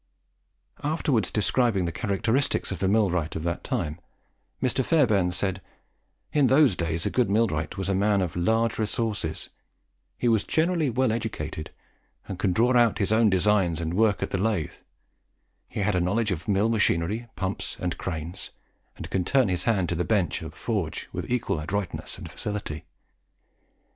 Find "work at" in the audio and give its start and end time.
13.93-14.31